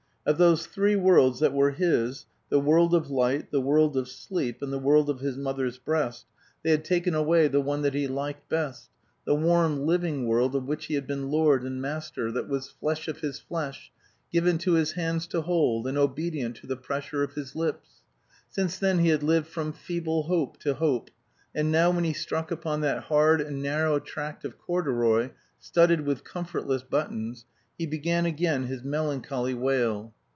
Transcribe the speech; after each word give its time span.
Of 0.23 0.37
those 0.37 0.67
three 0.67 0.95
worlds 0.95 1.39
that 1.39 1.51
were 1.51 1.71
his, 1.71 2.27
the 2.49 2.59
world 2.59 2.93
of 2.93 3.09
light, 3.09 3.49
the 3.49 3.59
world 3.59 3.97
of 3.97 4.07
sleep, 4.07 4.61
and 4.61 4.71
the 4.71 4.77
world 4.77 5.09
of 5.09 5.19
his 5.19 5.35
mother's 5.35 5.79
breast, 5.79 6.27
they 6.61 6.69
had 6.69 6.85
taken 6.85 7.15
away 7.15 7.47
the 7.47 7.59
one 7.59 7.81
that 7.81 7.95
he 7.95 8.07
liked 8.07 8.47
best 8.47 8.91
the 9.25 9.33
warm 9.33 9.87
living 9.87 10.27
world 10.27 10.55
of 10.55 10.67
which 10.67 10.85
he 10.85 10.93
had 10.93 11.07
been 11.07 11.31
lord 11.31 11.63
and 11.63 11.81
master, 11.81 12.31
that 12.33 12.47
was 12.47 12.69
flesh 12.69 13.07
of 13.07 13.21
his 13.21 13.39
flesh, 13.39 13.91
given 14.31 14.59
to 14.59 14.73
his 14.73 14.91
hands 14.91 15.25
to 15.25 15.41
hold, 15.41 15.87
and 15.87 15.97
obedient 15.97 16.55
to 16.57 16.67
the 16.67 16.77
pressure 16.77 17.23
of 17.23 17.33
his 17.33 17.55
lips. 17.55 18.03
Since 18.47 18.77
then 18.77 18.99
he 18.99 19.07
had 19.09 19.23
lived 19.23 19.47
from 19.47 19.73
feeble 19.73 20.23
hope 20.23 20.59
to 20.59 20.75
hope; 20.75 21.09
and 21.55 21.71
now, 21.71 21.89
when 21.89 22.03
he 22.03 22.13
struck 22.13 22.51
upon 22.51 22.81
that 22.81 23.05
hard 23.05 23.41
and 23.41 23.59
narrow 23.59 23.97
tract 23.97 24.45
of 24.45 24.59
corduroy 24.59 25.31
studded 25.59 26.01
with 26.01 26.23
comfortless 26.23 26.83
buttons, 26.83 27.45
he 27.77 27.85
began 27.87 28.27
again 28.27 28.67
his 28.67 28.83
melancholy 28.83 29.55
wail. 29.55 30.13